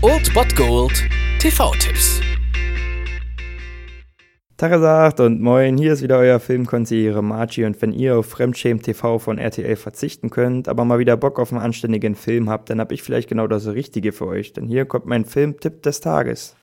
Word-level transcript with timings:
Old 0.00 0.32
Bot 0.32 0.56
Gold 0.56 1.04
TV-Tipps. 1.40 2.22
Tagesacht 4.56 5.20
und 5.20 5.42
moin, 5.42 5.76
hier 5.76 5.92
ist 5.92 6.02
wieder 6.02 6.16
euer 6.16 6.40
Filmkonsigliere 6.40 7.22
Margie 7.22 7.66
und 7.66 7.80
wenn 7.82 7.92
ihr 7.92 8.16
auf 8.16 8.30
Fremdschämen 8.30 8.82
TV 8.82 9.18
von 9.18 9.36
RTL 9.36 9.76
verzichten 9.76 10.30
könnt, 10.30 10.68
aber 10.68 10.86
mal 10.86 10.98
wieder 10.98 11.18
Bock 11.18 11.38
auf 11.38 11.52
einen 11.52 11.60
anständigen 11.60 12.14
Film 12.14 12.48
habt, 12.48 12.70
dann 12.70 12.80
hab 12.80 12.92
ich 12.92 13.02
vielleicht 13.02 13.28
genau 13.28 13.46
das 13.46 13.66
Richtige 13.66 14.12
für 14.12 14.26
euch, 14.26 14.54
denn 14.54 14.66
hier 14.66 14.86
kommt 14.86 15.04
mein 15.04 15.26
Filmtipp 15.26 15.82
des 15.82 16.00
Tages. 16.00 16.56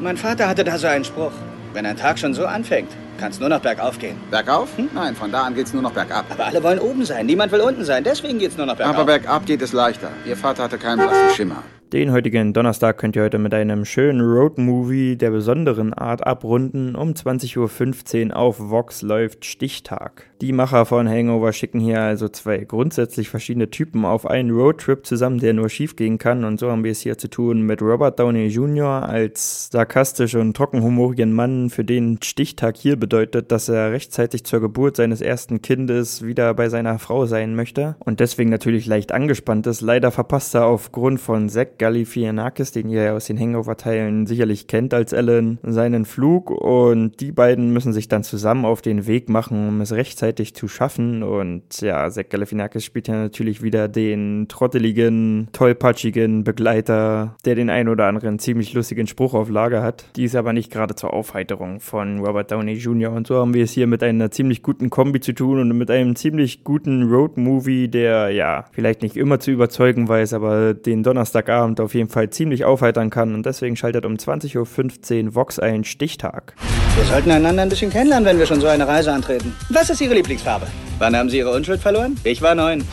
Mein 0.00 0.16
Vater 0.16 0.48
hatte 0.48 0.64
da 0.64 0.78
so 0.78 0.86
einen 0.86 1.04
Spruch. 1.04 1.32
Wenn 1.74 1.86
ein 1.86 1.96
Tag 1.96 2.18
schon 2.18 2.34
so 2.34 2.44
anfängt, 2.44 2.90
kann 3.18 3.30
es 3.30 3.40
nur 3.40 3.48
noch 3.48 3.60
bergauf 3.60 3.98
gehen. 3.98 4.16
Bergauf? 4.30 4.76
Hm? 4.76 4.90
Nein, 4.92 5.14
von 5.16 5.32
da 5.32 5.44
an 5.44 5.54
geht's 5.54 5.72
nur 5.72 5.82
noch 5.82 5.92
bergab. 5.92 6.26
Aber 6.30 6.46
alle 6.46 6.62
wollen 6.62 6.78
oben 6.78 7.04
sein, 7.04 7.24
niemand 7.24 7.50
will 7.50 7.60
unten 7.60 7.84
sein, 7.84 8.04
deswegen 8.04 8.38
geht's 8.38 8.56
nur 8.58 8.66
noch 8.66 8.76
bergauf. 8.76 8.94
Aber 8.94 9.04
bergab 9.06 9.46
geht 9.46 9.62
es 9.62 9.72
leichter. 9.72 10.10
Ihr 10.26 10.36
Vater 10.36 10.64
hatte 10.64 10.76
keinen 10.76 10.98
blassen 10.98 11.30
Schimmer. 11.34 11.62
Den 11.92 12.10
heutigen 12.10 12.54
Donnerstag 12.54 12.96
könnt 12.96 13.16
ihr 13.16 13.22
heute 13.22 13.36
mit 13.36 13.52
einem 13.52 13.84
schönen 13.84 14.22
Roadmovie 14.22 15.16
der 15.16 15.30
besonderen 15.30 15.92
Art 15.92 16.26
abrunden. 16.26 16.96
Um 16.96 17.10
20.15 17.10 18.30
Uhr 18.30 18.36
auf 18.36 18.58
Vox 18.58 19.02
läuft 19.02 19.44
Stichtag. 19.44 20.24
Die 20.40 20.54
Macher 20.54 20.86
von 20.86 21.06
Hangover 21.06 21.52
schicken 21.52 21.80
hier 21.80 22.00
also 22.00 22.30
zwei 22.30 22.64
grundsätzlich 22.64 23.28
verschiedene 23.28 23.68
Typen 23.68 24.06
auf 24.06 24.24
einen 24.24 24.52
Roadtrip 24.52 25.04
zusammen, 25.04 25.38
der 25.38 25.52
nur 25.52 25.68
schief 25.68 25.94
gehen 25.94 26.16
kann. 26.16 26.44
Und 26.44 26.58
so 26.58 26.70
haben 26.70 26.82
wir 26.82 26.92
es 26.92 27.02
hier 27.02 27.18
zu 27.18 27.28
tun 27.28 27.60
mit 27.60 27.82
Robert 27.82 28.18
Downey 28.18 28.46
Jr. 28.46 29.06
als 29.06 29.68
sarkastisch 29.70 30.34
und 30.34 30.56
trockenhumorigen 30.56 31.34
Mann, 31.34 31.68
für 31.68 31.84
den 31.84 32.18
Stichtag 32.22 32.78
hier 32.78 32.96
bedeutet, 32.96 33.52
dass 33.52 33.68
er 33.68 33.92
rechtzeitig 33.92 34.44
zur 34.44 34.60
Geburt 34.60 34.96
seines 34.96 35.20
ersten 35.20 35.60
Kindes 35.60 36.24
wieder 36.24 36.54
bei 36.54 36.70
seiner 36.70 36.98
Frau 36.98 37.26
sein 37.26 37.54
möchte 37.54 37.96
und 37.98 38.18
deswegen 38.18 38.48
natürlich 38.48 38.86
leicht 38.86 39.12
angespannt 39.12 39.66
ist. 39.66 39.82
Leider 39.82 40.10
verpasst 40.10 40.54
er 40.54 40.64
aufgrund 40.64 41.20
von 41.20 41.50
Zack 41.50 41.81
Galifianakis, 41.82 42.70
den 42.70 42.88
ihr 42.88 43.02
ja 43.02 43.12
aus 43.14 43.26
den 43.26 43.40
Hangover-Teilen 43.40 44.26
sicherlich 44.26 44.68
kennt 44.68 44.94
als 44.94 45.12
Ellen, 45.12 45.58
seinen 45.64 46.04
Flug 46.04 46.52
und 46.52 47.18
die 47.18 47.32
beiden 47.32 47.72
müssen 47.72 47.92
sich 47.92 48.06
dann 48.06 48.22
zusammen 48.22 48.64
auf 48.64 48.82
den 48.82 49.08
Weg 49.08 49.28
machen, 49.28 49.66
um 49.66 49.80
es 49.80 49.90
rechtzeitig 49.92 50.54
zu 50.54 50.68
schaffen. 50.68 51.24
Und 51.24 51.80
ja, 51.80 52.08
Zach 52.08 52.28
Galifianakis 52.28 52.84
spielt 52.84 53.08
ja 53.08 53.14
natürlich 53.14 53.62
wieder 53.62 53.88
den 53.88 54.46
trotteligen, 54.48 55.48
tollpatschigen 55.52 56.44
Begleiter, 56.44 57.34
der 57.44 57.56
den 57.56 57.68
ein 57.68 57.88
oder 57.88 58.06
anderen 58.06 58.38
ziemlich 58.38 58.72
lustigen 58.74 59.08
Spruch 59.08 59.34
auf 59.34 59.50
Lager 59.50 59.82
hat. 59.82 60.04
Die 60.14 60.22
ist 60.22 60.36
aber 60.36 60.52
nicht 60.52 60.70
gerade 60.70 60.94
zur 60.94 61.12
Aufheiterung 61.12 61.80
von 61.80 62.20
Robert 62.20 62.52
Downey 62.52 62.74
Jr. 62.74 63.10
Und 63.10 63.26
so 63.26 63.40
haben 63.40 63.54
wir 63.54 63.64
es 63.64 63.72
hier 63.72 63.88
mit 63.88 64.04
einer 64.04 64.30
ziemlich 64.30 64.62
guten 64.62 64.88
Kombi 64.88 65.18
zu 65.18 65.32
tun 65.32 65.58
und 65.58 65.76
mit 65.76 65.90
einem 65.90 66.14
ziemlich 66.14 66.62
guten 66.62 67.10
Road-Movie, 67.10 67.88
der 67.88 68.30
ja 68.30 68.66
vielleicht 68.70 69.02
nicht 69.02 69.16
immer 69.16 69.40
zu 69.40 69.50
überzeugen 69.50 70.08
weiß, 70.08 70.32
aber 70.32 70.74
den 70.74 71.02
Donnerstagabend 71.02 71.71
auf 71.80 71.94
jeden 71.94 72.08
Fall 72.08 72.30
ziemlich 72.30 72.64
aufheitern 72.64 73.10
kann. 73.10 73.34
Und 73.34 73.46
deswegen 73.46 73.76
schaltet 73.76 74.04
um 74.04 74.14
20.15 74.14 75.26
Uhr 75.26 75.34
Vox 75.34 75.58
einen 75.58 75.84
Stichtag. 75.84 76.54
Wir 76.96 77.04
sollten 77.04 77.30
einander 77.30 77.62
ein 77.62 77.68
bisschen 77.68 77.90
kennenlernen, 77.90 78.26
wenn 78.26 78.38
wir 78.38 78.46
schon 78.46 78.60
so 78.60 78.66
eine 78.66 78.86
Reise 78.86 79.12
antreten. 79.12 79.54
Was 79.70 79.90
ist 79.90 80.00
Ihre 80.00 80.14
Lieblingsfarbe? 80.14 80.66
Wann 80.98 81.16
haben 81.16 81.30
Sie 81.30 81.38
Ihre 81.38 81.50
Unschuld 81.50 81.80
verloren? 81.80 82.16
Ich 82.24 82.42
war 82.42 82.54
neun. 82.54 82.84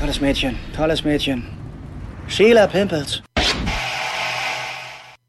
Tolles 0.00 0.20
Mädchen, 0.20 0.56
tolles 0.76 1.04
Mädchen. 1.04 1.44
Sheila 2.28 2.66
Pimples. 2.66 3.22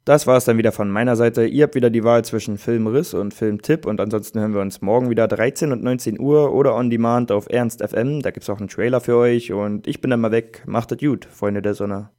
Das 0.07 0.25
war 0.25 0.37
es 0.37 0.45
dann 0.45 0.57
wieder 0.57 0.71
von 0.71 0.89
meiner 0.89 1.17
Seite. 1.17 1.45
Ihr 1.45 1.63
habt 1.63 1.75
wieder 1.75 1.89
die 1.89 2.05
Wahl 2.05 2.23
zwischen 2.23 2.57
Filmriss 2.57 3.13
und 3.13 3.33
Filmtipp 3.33 3.85
und 3.85 3.99
ansonsten 3.99 4.39
hören 4.39 4.53
wir 4.53 4.61
uns 4.61 4.81
morgen 4.81 5.09
wieder 5.09 5.27
13 5.27 5.73
und 5.73 5.83
19 5.83 6.17
Uhr 6.17 6.53
oder 6.53 6.75
on 6.75 6.89
demand 6.89 7.29
auf 7.29 7.49
Ernst 7.49 7.83
FM. 7.85 8.21
Da 8.21 8.31
gibt 8.31 8.43
es 8.43 8.49
auch 8.49 8.59
einen 8.59 8.69
Trailer 8.69 9.01
für 9.01 9.17
euch 9.17 9.51
und 9.51 9.85
ich 9.85 9.99
bin 9.99 10.09
dann 10.09 10.21
mal 10.21 10.31
weg. 10.31 10.63
Macht 10.65 10.93
es 10.93 10.99
gut, 10.99 11.25
Freunde 11.25 11.61
der 11.61 11.73
Sonne. 11.73 12.09